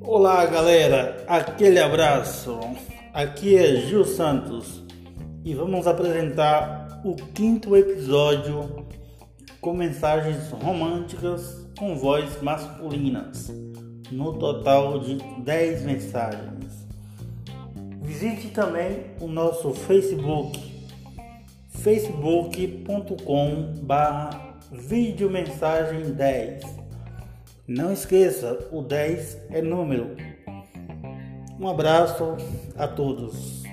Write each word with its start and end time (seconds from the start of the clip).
Olá 0.00 0.46
galera, 0.46 1.24
aquele 1.28 1.78
abraço. 1.78 2.58
Aqui 3.12 3.56
é 3.56 3.76
Gil 3.76 4.04
Santos 4.04 4.82
e 5.44 5.54
vamos 5.54 5.86
apresentar 5.86 7.02
o 7.04 7.14
quinto 7.14 7.76
episódio 7.76 8.84
com 9.60 9.74
mensagens 9.74 10.50
românticas 10.50 11.64
com 11.78 11.96
voz 11.96 12.42
masculinas, 12.42 13.52
no 14.10 14.36
total 14.38 14.98
de 14.98 15.18
10 15.42 15.82
mensagens. 15.82 16.84
Visite 18.02 18.48
também 18.48 19.04
o 19.20 19.28
nosso 19.28 19.72
Facebook, 19.72 20.58
facebook.com 21.68 23.74
barra 23.82 24.45
videomensagem 24.72 26.12
10 26.12 26.86
não 27.68 27.92
esqueça, 27.92 28.68
o 28.70 28.80
10 28.80 29.38
é 29.50 29.60
número. 29.60 30.16
Um 31.58 31.66
abraço 31.66 32.36
a 32.76 32.86
todos. 32.86 33.65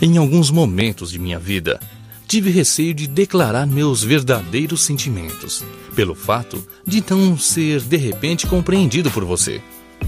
Em 0.00 0.16
alguns 0.16 0.48
momentos 0.48 1.10
de 1.10 1.18
minha 1.18 1.40
vida, 1.40 1.80
tive 2.28 2.50
receio 2.50 2.94
de 2.94 3.08
declarar 3.08 3.66
meus 3.66 4.00
verdadeiros 4.00 4.84
sentimentos, 4.84 5.64
pelo 5.96 6.14
fato 6.14 6.64
de 6.86 7.02
não 7.10 7.36
ser 7.36 7.80
de 7.80 7.96
repente 7.96 8.46
compreendido 8.46 9.10
por 9.10 9.24
você. 9.24 9.60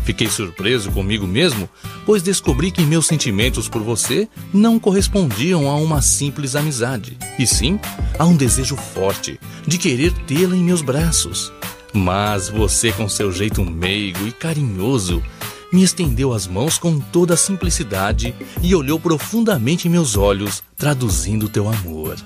Fiquei 0.04 0.28
surpreso 0.28 0.92
comigo 0.92 1.26
mesmo, 1.26 1.68
pois 2.06 2.22
descobri 2.22 2.70
que 2.70 2.82
meus 2.82 3.06
sentimentos 3.06 3.68
por 3.68 3.82
você 3.82 4.28
não 4.54 4.78
correspondiam 4.78 5.68
a 5.68 5.74
uma 5.74 6.00
simples 6.00 6.54
amizade, 6.54 7.18
e 7.36 7.44
sim 7.44 7.80
a 8.16 8.24
um 8.24 8.36
desejo 8.36 8.76
forte 8.76 9.40
de 9.66 9.76
querer 9.76 10.12
tê-la 10.24 10.54
em 10.54 10.62
meus 10.62 10.82
braços. 10.82 11.52
Mas 11.92 12.48
você, 12.48 12.92
com 12.92 13.08
seu 13.08 13.32
jeito 13.32 13.64
meigo 13.64 14.24
e 14.24 14.30
carinhoso, 14.30 15.20
me 15.72 15.82
estendeu 15.82 16.32
as 16.32 16.46
mãos 16.46 16.78
com 16.78 16.98
toda 16.98 17.34
a 17.34 17.36
simplicidade 17.36 18.34
e 18.62 18.74
olhou 18.74 18.98
profundamente 18.98 19.86
em 19.86 19.90
meus 19.90 20.16
olhos, 20.16 20.62
traduzindo 20.76 21.48
teu 21.48 21.68
amor. 21.68 22.16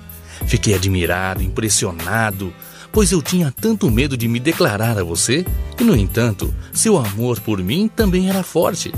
Fiquei 0.46 0.74
admirado, 0.74 1.42
impressionado, 1.42 2.52
pois 2.90 3.12
eu 3.12 3.20
tinha 3.20 3.52
tanto 3.52 3.90
medo 3.90 4.16
de 4.16 4.28
me 4.28 4.38
declarar 4.38 4.98
a 4.98 5.04
você, 5.04 5.44
e 5.78 5.84
no 5.84 5.96
entanto, 5.96 6.54
seu 6.72 6.96
amor 6.96 7.40
por 7.40 7.62
mim 7.62 7.88
também 7.88 8.28
era 8.28 8.42
forte. 8.42 8.92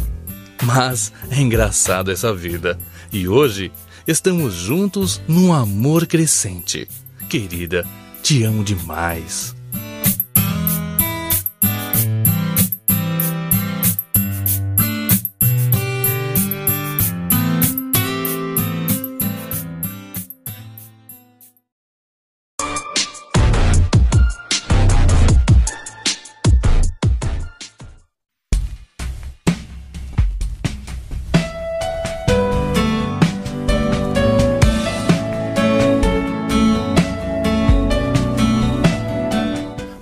Mas 0.62 1.12
é 1.30 1.40
engraçado 1.40 2.10
essa 2.10 2.32
vida, 2.34 2.78
e 3.12 3.26
hoje 3.26 3.72
estamos 4.06 4.54
juntos 4.54 5.20
num 5.26 5.52
amor 5.52 6.06
crescente. 6.06 6.88
Querida, 7.28 7.86
te 8.22 8.44
amo 8.44 8.62
demais. 8.62 9.55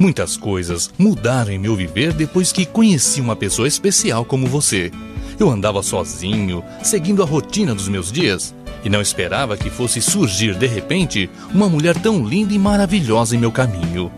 Muitas 0.05 0.37
coisas 0.37 0.91
mudaram 0.99 1.51
em 1.51 1.59
meu 1.59 1.75
viver 1.75 2.13
depois 2.13 2.53
que 2.53 2.67
conheci 2.67 3.23
uma 3.23 3.35
pessoa 3.35 3.67
especial 3.67 4.23
como 4.23 4.47
você. 4.47 4.93
Eu 5.41 5.49
andava 5.49 5.83
sozinho, 5.83 6.63
seguindo 6.83 7.23
a 7.23 7.27
rotina 7.27 7.75
dos 7.75 7.89
meus 7.89 8.13
dias, 8.13 8.55
e 8.85 8.91
não 8.91 9.01
esperava 9.01 9.57
que 9.57 9.71
fosse 9.71 10.03
surgir 10.03 10.57
de 10.57 10.67
repente 10.67 11.31
uma 11.55 11.71
mulher 11.71 11.99
tão 11.99 12.23
linda 12.23 12.53
e 12.53 12.59
maravilhosa 12.59 13.35
em 13.35 13.39
meu 13.39 13.51
caminho. 13.51 14.13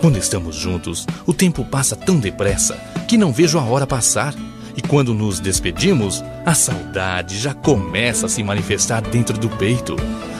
Quando 0.00 0.16
estamos 0.16 0.54
juntos, 0.54 1.08
o 1.26 1.34
tempo 1.34 1.64
passa 1.64 1.96
tão 1.96 2.20
depressa 2.20 2.76
que 3.08 3.18
não 3.18 3.32
vejo 3.32 3.58
a 3.58 3.64
hora 3.64 3.84
passar. 3.84 4.32
E 4.76 4.82
quando 4.82 5.14
nos 5.14 5.40
despedimos, 5.40 6.24
a 6.44 6.54
saudade 6.54 7.38
já 7.38 7.52
começa 7.52 8.26
a 8.26 8.28
se 8.28 8.42
manifestar 8.42 9.02
dentro 9.02 9.36
do 9.38 9.48
peito. 9.48 9.96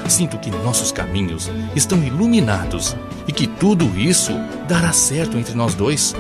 Sinto 0.09 0.39
que 0.39 0.51
nossos 0.51 0.91
caminhos 0.91 1.51
estão 1.77 2.03
iluminados 2.03 2.97
e 3.27 3.33
que 3.33 3.47
tudo 3.47 3.85
isso 3.99 4.33
dará 4.69 4.93
certo 4.93 5.37
entre 5.37 5.55
nós 5.55 5.75
dois. 5.75 6.15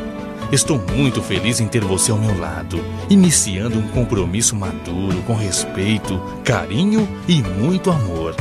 Estou 0.52 0.78
muito 0.94 1.22
feliz 1.22 1.60
em 1.60 1.66
ter 1.66 1.82
você 1.82 2.12
ao 2.12 2.18
meu 2.18 2.38
lado, 2.38 2.84
iniciando 3.08 3.78
um 3.78 3.88
compromisso 3.88 4.54
maduro 4.54 5.22
com 5.26 5.34
respeito, 5.34 6.20
carinho 6.44 7.08
e 7.26 7.42
muito 7.42 7.90
amor. 7.90 8.36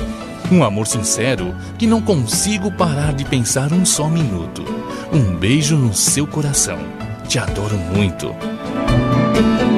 Um 0.51 0.65
amor 0.65 0.85
sincero 0.85 1.55
que 1.77 1.87
não 1.87 2.01
consigo 2.01 2.69
parar 2.69 3.13
de 3.13 3.23
pensar 3.23 3.71
um 3.71 3.85
só 3.85 4.09
minuto. 4.09 4.65
Um 5.13 5.37
beijo 5.37 5.77
no 5.77 5.93
seu 5.93 6.27
coração. 6.27 6.77
Te 7.29 7.39
adoro 7.39 7.77
muito. 7.77 8.35
thank 9.41 9.61
you 9.61 9.70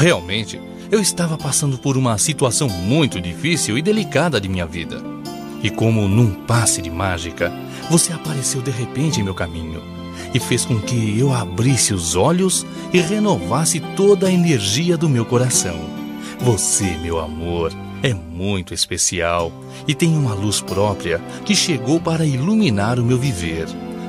Realmente, 0.00 0.58
eu 0.90 0.98
estava 0.98 1.36
passando 1.36 1.76
por 1.76 1.94
uma 1.98 2.16
situação 2.16 2.70
muito 2.70 3.20
difícil 3.20 3.76
e 3.76 3.82
delicada 3.82 4.40
de 4.40 4.48
minha 4.48 4.64
vida. 4.64 4.98
E 5.62 5.68
como 5.68 6.08
num 6.08 6.32
passe 6.32 6.80
de 6.80 6.90
mágica, 6.90 7.52
você 7.90 8.10
apareceu 8.10 8.62
de 8.62 8.70
repente 8.70 9.20
em 9.20 9.22
meu 9.22 9.34
caminho 9.34 9.82
e 10.32 10.40
fez 10.40 10.64
com 10.64 10.80
que 10.80 11.18
eu 11.18 11.34
abrisse 11.34 11.92
os 11.92 12.16
olhos 12.16 12.64
e 12.94 12.98
renovasse 12.98 13.78
toda 13.94 14.28
a 14.28 14.32
energia 14.32 14.96
do 14.96 15.06
meu 15.06 15.26
coração. 15.26 15.78
Você, 16.40 16.96
meu 16.96 17.20
amor, 17.20 17.70
é 18.02 18.14
muito 18.14 18.72
especial 18.72 19.52
e 19.86 19.94
tem 19.94 20.16
uma 20.16 20.32
luz 20.32 20.62
própria 20.62 21.20
que 21.44 21.54
chegou 21.54 22.00
para 22.00 22.24
iluminar 22.24 22.98
o 22.98 23.04
meu 23.04 23.18
viver. 23.18 23.66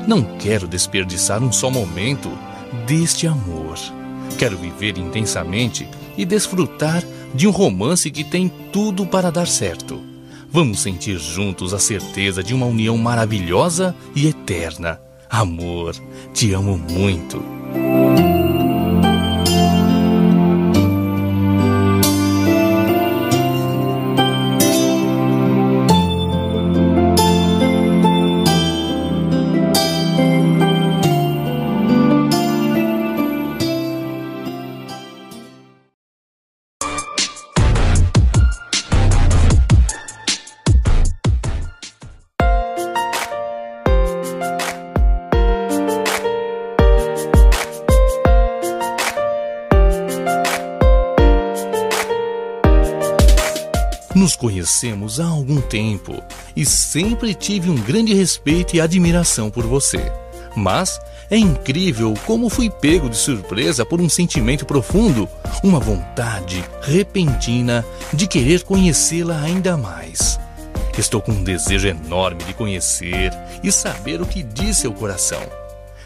Não 0.08 0.24
quero 0.38 0.70
desperdiçar 0.70 1.44
um 1.44 1.52
só 1.52 1.70
momento 1.70 2.32
deste 2.88 3.28
amor. 3.28 3.78
Quero 4.38 4.58
viver 4.58 4.98
intensamente 4.98 5.88
e 6.18 6.26
desfrutar 6.26 7.04
de 7.34 7.48
um 7.48 7.52
romance 7.52 8.10
que 8.12 8.24
tem 8.24 8.52
tudo 8.72 9.06
para 9.06 9.32
dar 9.32 9.48
certo. 9.48 10.02
Vamos 10.50 10.82
sentir 10.82 11.18
juntos 11.18 11.74
a 11.74 11.80
certeza 11.80 12.44
de 12.44 12.54
uma 12.54 12.66
união 12.66 12.98
maravilhosa 12.98 13.96
e 14.16 14.28
eterna. 14.28 15.00
Amor, 15.30 15.96
te 16.34 16.54
amo 16.54 16.78
muito. 16.78 17.42
Conhecemos 54.62 55.20
há 55.20 55.26
algum 55.26 55.60
tempo 55.60 56.22
e 56.56 56.64
sempre 56.64 57.34
tive 57.34 57.68
um 57.68 57.76
grande 57.76 58.14
respeito 58.14 58.76
e 58.76 58.82
admiração 58.82 59.50
por 59.50 59.66
você. 59.66 60.12
Mas 60.56 61.00
é 61.32 61.38
incrível 61.38 62.14
como 62.28 62.48
fui 62.48 62.70
pego 62.70 63.10
de 63.10 63.18
surpresa 63.18 63.84
por 63.84 64.00
um 64.00 64.08
sentimento 64.08 64.64
profundo, 64.64 65.28
uma 65.64 65.80
vontade 65.80 66.64
repentina 66.84 67.84
de 68.14 68.28
querer 68.28 68.64
conhecê-la 68.64 69.42
ainda 69.42 69.76
mais. 69.76 70.40
Estou 70.96 71.22
com 71.22 71.32
um 71.32 71.44
desejo 71.44 71.88
enorme 71.88 72.44
de 72.44 72.54
conhecer 72.54 73.32
e 73.64 73.72
saber 73.72 74.22
o 74.22 74.28
que 74.28 74.44
diz 74.44 74.78
seu 74.78 74.94
coração. 74.94 75.42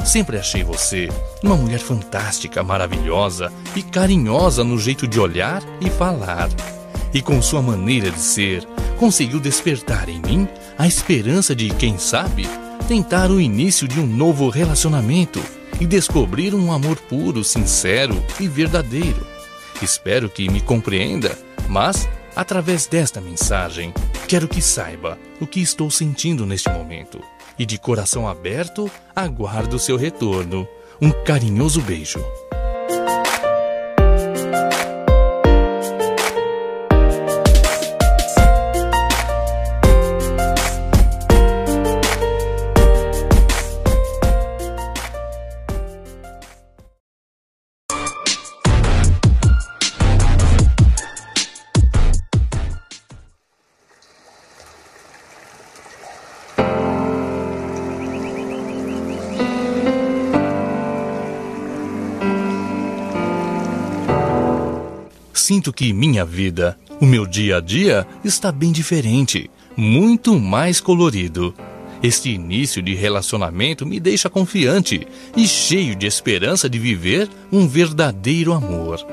Sempre 0.06 0.38
achei 0.38 0.64
você 0.64 1.10
uma 1.44 1.58
mulher 1.58 1.80
fantástica, 1.80 2.64
maravilhosa 2.64 3.52
e 3.76 3.84
carinhosa 3.84 4.64
no 4.64 4.78
jeito 4.78 5.06
de 5.08 5.20
olhar 5.20 5.62
e 5.82 5.90
falar. 5.90 6.48
E 7.16 7.22
com 7.22 7.42
sua 7.42 7.62
maneira 7.62 8.12
de 8.12 8.20
ser, 8.20 8.68
conseguiu 9.00 9.40
despertar 9.40 10.10
em 10.10 10.20
mim 10.20 10.46
a 10.78 10.86
esperança 10.86 11.56
de, 11.56 11.70
quem 11.70 11.98
sabe, 11.98 12.46
tentar 12.90 13.32
o 13.32 13.40
início 13.40 13.88
de 13.88 14.02
um 14.02 14.06
novo 14.06 14.50
relacionamento 14.50 15.42
e 15.80 15.88
descobrir 15.88 16.54
um 16.54 16.74
amor 16.74 16.98
puro, 16.98 17.42
sincero 17.42 18.22
e 18.38 18.50
verdadeiro. 18.50 19.26
Espero 19.82 20.30
que 20.30 20.50
me 20.50 20.60
compreenda, 20.60 21.40
mas, 21.70 22.06
através 22.36 22.86
desta 22.86 23.22
mensagem, 23.22 23.94
quero 24.28 24.46
que 24.46 24.62
saiba 24.62 25.18
o 25.40 25.48
que 25.48 25.62
estou 25.62 25.90
sentindo 25.90 26.46
neste 26.46 26.70
momento 26.70 27.22
e, 27.58 27.66
de 27.66 27.78
coração 27.78 28.28
aberto, 28.28 28.92
aguardo 29.16 29.80
seu 29.80 29.96
retorno. 29.96 30.68
Um 31.02 31.12
carinhoso 31.24 31.80
beijo. 31.80 32.20
Sinto 65.36 65.74
que 65.74 65.94
minha 65.94 66.26
vida, 66.26 66.78
o 67.00 67.06
meu 67.06 67.26
dia 67.26 67.58
a 67.58 67.62
dia, 67.62 68.08
está 68.24 68.52
bem 68.52 68.72
diferente, 68.72 69.50
muito 69.76 70.40
mais 70.40 70.80
colorido. 70.80 71.54
Este 72.02 72.30
início 72.30 72.82
de 72.82 72.94
relacionamento 72.94 73.86
me 73.86 74.00
deixa 74.00 74.30
confiante 74.30 75.08
e 75.36 75.48
cheio 75.48 75.96
de 75.96 76.06
esperança 76.06 76.70
de 76.70 76.80
viver 76.80 77.30
um 77.52 77.68
verdadeiro 77.68 78.54
amor. 78.54 79.06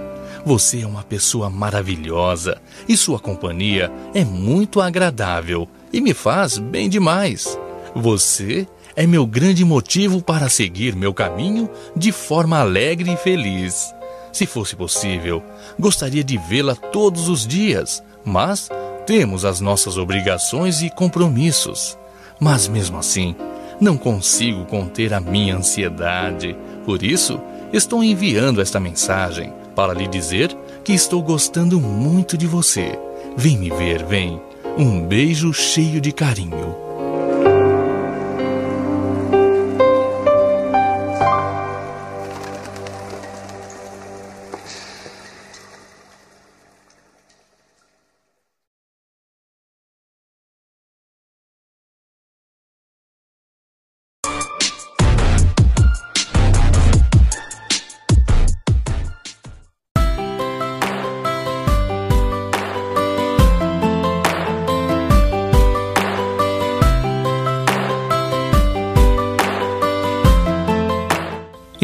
Você 0.45 0.81
é 0.81 0.87
uma 0.87 1.03
pessoa 1.03 1.49
maravilhosa 1.49 2.61
e 2.89 2.97
sua 2.97 3.19
companhia 3.19 3.91
é 4.15 4.25
muito 4.25 4.81
agradável 4.81 5.69
e 5.93 6.01
me 6.01 6.13
faz 6.13 6.59
bem 6.59 6.89
demais. 6.89 7.59
Você 7.95 8.67
é 8.95 9.07
meu 9.07 9.27
grande 9.27 9.65
motivo 9.65 10.23
para 10.23 10.49
seguir 10.49 10.95
meu 10.95 11.15
caminho 11.15 11.71
de 11.97 12.13
forma 12.13 12.59
alegre 12.59 13.13
e 13.13 13.17
feliz. 13.17 13.95
Se 14.33 14.47
fosse 14.47 14.75
possível, 14.75 15.43
gostaria 15.79 16.25
de 16.25 16.39
vê-la 16.39 16.75
todos 16.75 17.29
os 17.29 17.47
dias, 17.47 18.03
mas 18.25 18.71
temos 19.07 19.45
as 19.45 19.61
nossas 19.61 19.99
obrigações 19.99 20.81
e 20.83 20.89
compromissos. 20.89 21.99
Mas 22.41 22.67
mesmo 22.67 22.99
assim, 22.99 23.37
não 23.81 23.97
consigo 23.97 24.65
conter 24.65 25.13
a 25.13 25.21
minha 25.21 25.57
ansiedade. 25.57 26.57
Por 26.85 27.03
isso, 27.03 27.41
estou 27.73 28.03
enviando 28.03 28.61
esta 28.61 28.81
mensagem 28.81 29.53
para 29.77 29.93
lhe 29.93 30.07
dizer 30.07 30.57
que 30.83 30.93
estou 30.93 31.23
gostando 31.23 31.81
muito 31.81 32.39
de 32.39 32.47
você. 32.47 32.99
Vem 33.37 33.59
me 33.59 33.71
ver, 33.71 34.05
vem. 34.05 34.41
Um 34.79 35.07
beijo 35.07 35.53
cheio 35.53 36.01
de 36.01 36.13
carinho. 36.13 36.92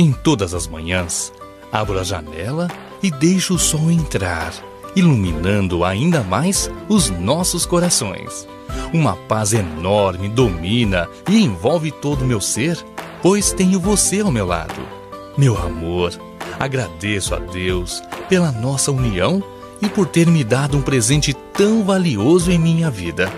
Em 0.01 0.13
todas 0.13 0.55
as 0.55 0.69
manhãs, 0.69 1.33
abro 1.73 1.99
a 1.99 2.05
janela 2.05 2.69
e 3.03 3.11
deixo 3.11 3.55
o 3.55 3.59
sol 3.59 3.91
entrar, 3.91 4.55
iluminando 4.95 5.85
ainda 5.85 6.23
mais 6.23 6.71
os 6.89 7.11
nossos 7.11 7.67
corações. 7.67 8.47
Uma 8.93 9.17
paz 9.17 9.53
enorme 9.53 10.29
domina 10.29 11.09
e 11.29 11.43
envolve 11.43 11.91
todo 11.91 12.23
o 12.23 12.25
meu 12.25 12.41
ser, 12.41 12.79
pois 13.21 13.51
tenho 13.53 13.81
você 13.81 14.21
ao 14.21 14.31
meu 14.31 14.47
lado. 14.47 14.81
Meu 15.37 15.59
amor, 15.59 16.13
agradeço 16.61 17.35
a 17.35 17.41
Deus 17.41 18.01
pela 18.29 18.53
nossa 18.53 18.93
união 18.93 19.43
e 19.83 19.89
por 19.89 20.07
ter 20.07 20.29
me 20.29 20.45
dado 20.45 20.79
um 20.79 20.83
presente 20.83 21.35
tão 21.35 21.83
valioso 21.83 22.53
em 22.53 22.59
minha 22.59 22.89
vida. 22.89 23.33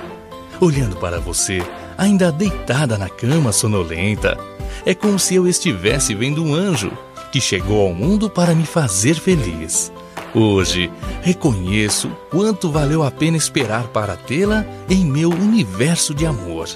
Olhando 0.60 0.96
para 0.96 1.20
você, 1.20 1.62
ainda 2.00 2.32
deitada 2.32 2.96
na 2.96 3.10
cama 3.10 3.52
sonolenta, 3.52 4.38
é 4.86 4.94
como 4.94 5.18
se 5.18 5.34
eu 5.34 5.46
estivesse 5.46 6.14
vendo 6.14 6.42
um 6.42 6.54
anjo 6.54 6.90
que 7.30 7.42
chegou 7.42 7.86
ao 7.86 7.94
mundo 7.94 8.30
para 8.30 8.54
me 8.54 8.64
fazer 8.64 9.14
feliz. 9.16 9.92
Hoje 10.34 10.90
reconheço 11.20 12.10
quanto 12.30 12.70
valeu 12.70 13.02
a 13.02 13.10
pena 13.10 13.36
esperar 13.36 13.88
para 13.88 14.16
tê-la 14.16 14.64
em 14.88 15.04
meu 15.04 15.28
universo 15.28 16.14
de 16.14 16.24
amor. 16.24 16.68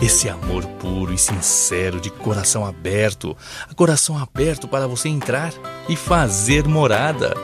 Esse 0.00 0.28
amor 0.28 0.64
puro 0.78 1.12
e 1.12 1.18
sincero, 1.18 2.00
de 2.00 2.10
coração 2.10 2.64
aberto, 2.64 3.36
coração 3.74 4.16
aberto 4.16 4.68
para 4.68 4.86
você 4.86 5.08
entrar 5.08 5.52
e 5.88 5.96
fazer 5.96 6.68
morada. 6.68 7.34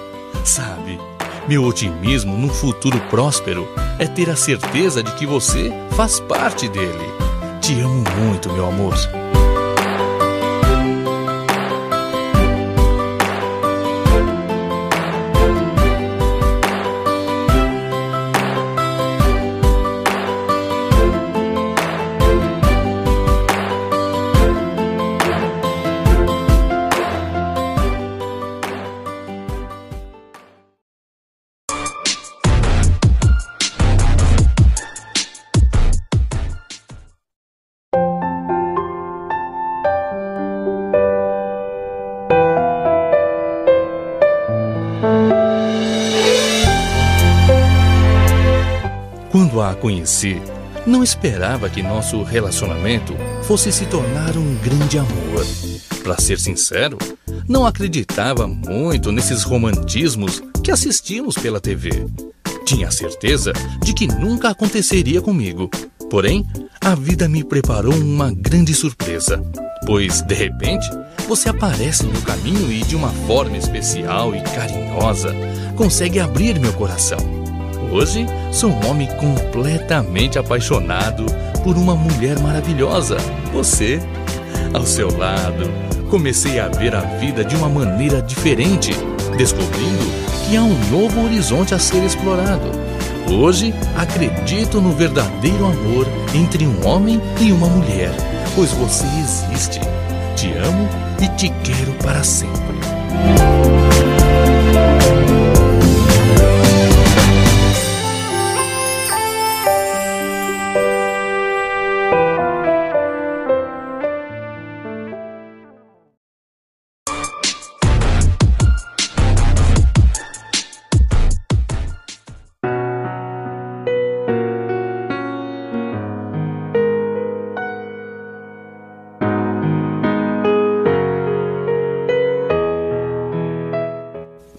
Sabe, 0.44 0.98
meu 1.48 1.64
otimismo 1.64 2.36
num 2.36 2.48
futuro 2.48 3.00
próspero 3.10 3.68
é 3.98 4.06
ter 4.06 4.30
a 4.30 4.36
certeza 4.36 5.02
de 5.02 5.12
que 5.14 5.26
você 5.26 5.72
faz 5.92 6.20
parte 6.20 6.68
dele. 6.68 7.10
Te 7.60 7.80
amo 7.80 8.04
muito, 8.18 8.52
meu 8.52 8.66
amor. 8.66 8.94
Conheci, 49.80 50.40
não 50.86 51.02
esperava 51.02 51.68
que 51.68 51.82
nosso 51.82 52.22
relacionamento 52.22 53.14
fosse 53.42 53.72
se 53.72 53.86
tornar 53.86 54.36
um 54.36 54.54
grande 54.56 54.98
amor. 54.98 55.46
Para 56.02 56.18
ser 56.18 56.38
sincero, 56.38 56.96
não 57.48 57.66
acreditava 57.66 58.46
muito 58.46 59.10
nesses 59.10 59.42
romantismos 59.42 60.42
que 60.62 60.70
assistimos 60.70 61.34
pela 61.34 61.60
TV. 61.60 62.06
Tinha 62.64 62.90
certeza 62.90 63.52
de 63.82 63.92
que 63.92 64.06
nunca 64.06 64.50
aconteceria 64.50 65.20
comigo. 65.20 65.68
Porém, 66.08 66.46
a 66.80 66.94
vida 66.94 67.28
me 67.28 67.44
preparou 67.44 67.94
uma 67.94 68.32
grande 68.32 68.74
surpresa, 68.74 69.42
pois 69.86 70.22
de 70.22 70.34
repente 70.34 70.88
você 71.28 71.48
aparece 71.48 72.04
no 72.04 72.20
caminho 72.22 72.72
e 72.72 72.82
de 72.82 72.96
uma 72.96 73.10
forma 73.26 73.56
especial 73.56 74.34
e 74.34 74.42
carinhosa 74.42 75.34
consegue 75.76 76.18
abrir 76.18 76.58
meu 76.58 76.72
coração 76.72 77.39
Hoje 77.90 78.24
sou 78.52 78.70
um 78.70 78.88
homem 78.88 79.08
completamente 79.16 80.38
apaixonado 80.38 81.26
por 81.64 81.76
uma 81.76 81.94
mulher 81.94 82.38
maravilhosa, 82.38 83.16
você. 83.52 84.00
Ao 84.72 84.86
seu 84.86 85.16
lado, 85.18 85.68
comecei 86.08 86.60
a 86.60 86.68
ver 86.68 86.94
a 86.94 87.00
vida 87.00 87.44
de 87.44 87.56
uma 87.56 87.68
maneira 87.68 88.22
diferente, 88.22 88.92
descobrindo 89.36 90.04
que 90.48 90.56
há 90.56 90.62
um 90.62 90.90
novo 90.90 91.24
horizonte 91.24 91.74
a 91.74 91.78
ser 91.78 92.04
explorado. 92.04 92.70
Hoje 93.28 93.74
acredito 93.96 94.80
no 94.80 94.92
verdadeiro 94.92 95.66
amor 95.66 96.06
entre 96.34 96.66
um 96.66 96.86
homem 96.86 97.20
e 97.40 97.50
uma 97.50 97.66
mulher, 97.66 98.12
pois 98.54 98.70
você 98.72 99.06
existe. 99.18 99.80
Te 100.36 100.52
amo 100.52 100.88
e 101.20 101.28
te 101.36 101.48
quero 101.64 101.92
para 102.02 102.22
sempre. 102.22 103.69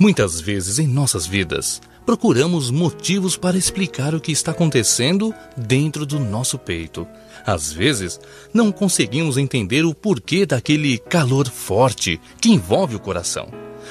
Muitas 0.02 0.42
vezes 0.42 0.80
em 0.80 0.88
nossas 0.88 1.28
vidas, 1.28 1.80
procuramos 2.08 2.72
motivos 2.72 3.38
para 3.38 3.56
explicar 3.56 4.16
o 4.16 4.20
que 4.20 4.32
está 4.32 4.50
acontecendo 4.50 5.32
dentro 5.56 6.08
do 6.08 6.20
nosso 6.20 6.58
peito. 6.58 7.08
Às 7.46 7.72
vezes, 7.72 8.20
não 8.52 8.72
conseguimos 8.72 9.38
entender 9.38 9.86
o 9.86 9.94
porquê 9.94 10.44
daquele 10.44 10.98
calor 10.98 11.48
forte 11.48 12.20
que 12.42 12.50
envolve 12.50 12.96
o 12.96 13.00
coração. 13.00 13.50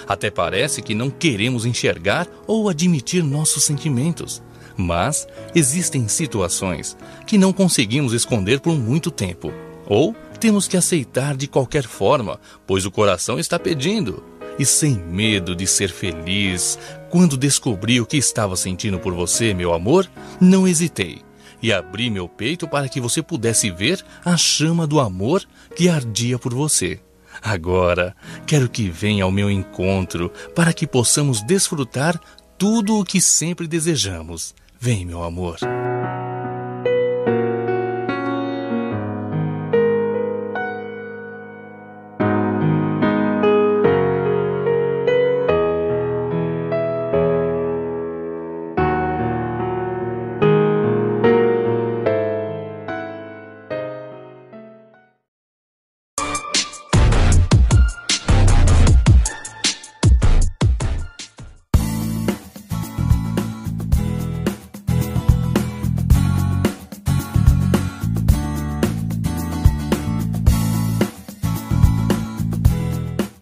Até 0.09 0.33
parece 0.33 0.83
que 0.83 0.97
não 0.97 1.11
queremos 1.11 1.65
enxergar 1.65 2.27
ou 2.45 2.69
admitir 2.69 3.23
nossos 3.23 3.63
sentimentos. 3.63 4.43
Mas 4.77 5.29
existem 5.55 6.09
situações 6.09 6.97
que 7.25 7.39
não 7.39 7.53
conseguimos 7.53 8.13
esconder 8.13 8.59
por 8.59 8.75
muito 8.75 9.13
tempo. 9.13 9.53
Ou 9.87 10.13
temos 10.41 10.67
que 10.67 10.77
aceitar 10.77 11.37
de 11.37 11.47
qualquer 11.47 11.85
forma, 11.85 12.41
pois 12.67 12.85
o 12.85 12.91
coração 12.91 13.39
está 13.39 13.61
pedindo 13.61 14.30
e 14.59 14.65
sem 14.65 14.95
medo 14.95 15.55
de 15.55 15.67
ser 15.67 15.91
feliz, 15.91 16.79
quando 17.11 17.37
descobri 17.37 18.01
o 18.01 18.07
que 18.07 18.17
estava 18.17 18.57
sentindo 18.57 18.99
por 18.99 19.15
você, 19.15 19.55
meu 19.55 19.73
amor, 19.73 20.11
não 20.41 20.67
hesitei 20.67 21.23
e 21.63 21.73
abri 21.73 22.11
meu 22.11 22.29
peito 22.29 22.67
para 22.67 22.89
que 22.89 23.01
você 23.01 23.23
pudesse 23.23 23.71
ver 23.71 24.05
a 24.25 24.37
chama 24.37 24.87
do 24.87 24.99
amor 24.99 25.43
que 25.77 25.89
ardia 25.89 26.39
por 26.39 26.55
você. 26.55 27.01
Agora, 27.43 28.15
quero 28.47 28.69
que 28.69 28.89
venha 28.89 29.25
ao 29.25 29.31
meu 29.31 29.51
encontro 29.51 30.31
para 30.55 30.73
que 30.73 30.87
possamos 30.87 31.43
desfrutar 31.43 32.21
tudo 32.59 32.99
o 32.99 33.05
que 33.05 33.21
sempre 33.21 33.67
desejamos. 33.67 34.55
Vem, 34.79 35.07
meu 35.07 35.23
amor. 35.23 35.59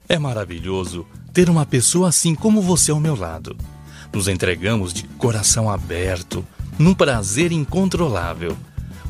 É 0.08 0.18
maravilhoso 0.18 1.04
ter 1.34 1.50
uma 1.50 1.66
pessoa 1.66 2.08
assim 2.08 2.34
como 2.34 2.62
você 2.62 2.90
ao 2.90 2.98
meu 2.98 3.14
lado. 3.14 3.54
Nos 4.10 4.26
entregamos 4.26 4.94
de 4.94 5.02
coração 5.02 5.68
aberto, 5.68 6.42
num 6.78 6.94
prazer 6.94 7.52
incontrolável. 7.52 8.56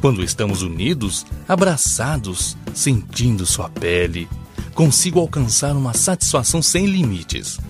Quando 0.01 0.25
estamos 0.25 0.61
unidos, 0.63 1.25
abraçados, 1.49 2.57
sentindo 2.75 3.47
sua 3.47 3.69
pele, 3.69 4.29
consigo 4.75 5.21
alcançar 5.21 5.77
uma 5.77 5.95
satisfação 5.95 6.61
sem 6.61 6.87
limites. 6.87 7.61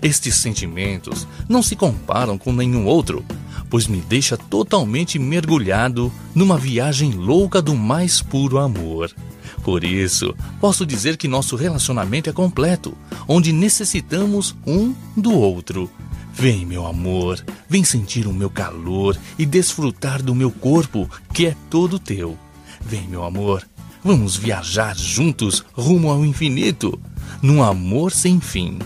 Estes 0.00 0.36
sentimentos 0.36 1.28
não 1.46 1.62
se 1.62 1.76
comparam 1.76 2.38
com 2.38 2.54
nenhum 2.54 2.86
outro, 2.86 3.22
pois 3.68 3.86
me 3.86 4.00
deixa 4.00 4.34
totalmente 4.34 5.18
mergulhado 5.18 6.10
numa 6.34 6.56
viagem 6.56 7.10
louca 7.12 7.60
do 7.60 7.74
mais 7.74 8.22
puro 8.22 8.56
amor. 8.56 9.12
Por 9.62 9.84
isso, 9.84 10.34
posso 10.60 10.86
dizer 10.86 11.16
que 11.16 11.28
nosso 11.28 11.56
relacionamento 11.56 12.30
é 12.30 12.32
completo, 12.32 12.96
onde 13.26 13.52
necessitamos 13.52 14.54
um 14.66 14.94
do 15.16 15.32
outro. 15.32 15.90
Vem, 16.32 16.64
meu 16.64 16.86
amor, 16.86 17.44
vem 17.68 17.82
sentir 17.82 18.26
o 18.26 18.32
meu 18.32 18.48
calor 18.48 19.18
e 19.38 19.44
desfrutar 19.44 20.22
do 20.22 20.34
meu 20.34 20.50
corpo, 20.50 21.10
que 21.34 21.46
é 21.46 21.56
todo 21.68 21.98
teu. 21.98 22.38
Vem, 22.80 23.08
meu 23.08 23.24
amor, 23.24 23.66
vamos 24.04 24.36
viajar 24.36 24.96
juntos 24.96 25.64
rumo 25.72 26.10
ao 26.10 26.24
infinito, 26.24 26.98
num 27.42 27.62
amor 27.62 28.12
sem 28.12 28.40
fim. 28.40 28.78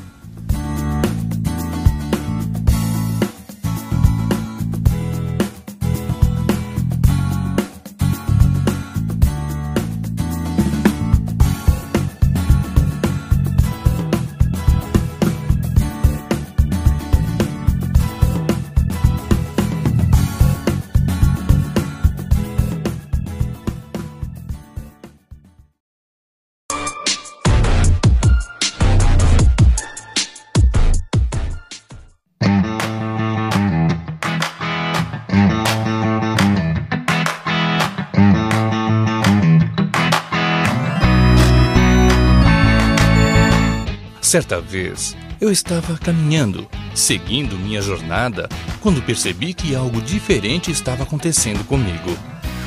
Certa 44.33 44.63
vez, 44.63 45.15
eu 45.43 45.53
estava 45.53 45.99
caminhando, 45.99 46.67
seguindo 46.95 47.55
minha 47.59 47.83
jornada, 47.83 48.49
quando 48.81 49.03
percebi 49.03 49.53
que 49.53 49.75
algo 49.75 50.01
diferente 50.01 50.71
estava 50.71 51.03
acontecendo 51.03 51.63
comigo. 51.67 52.17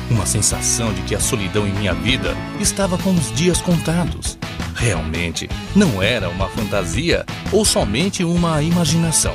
Uma 0.08 0.24
sensação 0.26 0.94
de 0.94 1.02
que 1.02 1.12
a 1.16 1.18
solidão 1.18 1.66
em 1.66 1.72
minha 1.72 1.92
vida 1.92 2.36
estava 2.60 2.96
com 2.96 3.12
os 3.12 3.32
dias 3.32 3.60
contados. 3.60 4.38
Realmente, 4.76 5.50
não 5.74 6.00
era 6.00 6.28
uma 6.28 6.48
fantasia 6.48 7.26
ou 7.50 7.64
somente 7.64 8.22
uma 8.22 8.62
imaginação. 8.62 9.34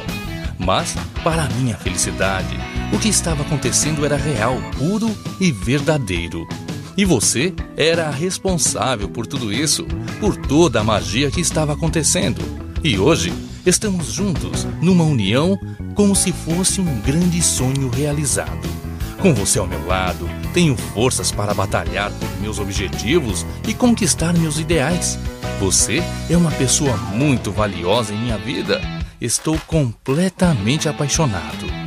Mas, 0.57 0.95
para 1.25 1.49
minha 1.49 1.75
felicidade, 1.75 2.55
o 2.93 2.97
que 2.97 3.09
estava 3.09 3.41
acontecendo 3.41 4.05
era 4.05 4.15
real, 4.15 4.55
puro 4.77 5.13
e 5.37 5.51
verdadeiro. 5.51 6.47
E 6.97 7.05
você 7.05 7.53
era 7.77 8.09
responsável 8.09 9.07
por 9.07 9.25
tudo 9.25 9.51
isso, 9.51 9.85
por 10.19 10.35
toda 10.35 10.81
a 10.81 10.83
magia 10.83 11.31
que 11.31 11.41
estava 11.41 11.73
acontecendo. 11.73 12.41
E 12.83 12.97
hoje 12.97 13.33
estamos 13.65 14.11
juntos, 14.11 14.67
numa 14.81 15.03
união, 15.03 15.57
como 15.95 16.15
se 16.15 16.31
fosse 16.31 16.81
um 16.81 16.99
grande 17.01 17.41
sonho 17.41 17.89
realizado. 17.89 18.69
Com 19.21 19.33
você 19.33 19.59
ao 19.59 19.67
meu 19.67 19.85
lado, 19.85 20.27
tenho 20.53 20.75
forças 20.75 21.31
para 21.31 21.53
batalhar 21.53 22.11
por 22.11 22.41
meus 22.41 22.59
objetivos 22.59 23.45
e 23.67 23.73
conquistar 23.73 24.33
meus 24.33 24.59
ideais. 24.59 25.17
Você 25.59 26.01
é 26.29 26.35
uma 26.35 26.51
pessoa 26.51 26.97
muito 26.97 27.51
valiosa 27.51 28.13
em 28.13 28.17
minha 28.17 28.37
vida. 28.37 28.81
Estou 29.21 29.59
completamente 29.67 30.89
apaixonado. 30.89 31.80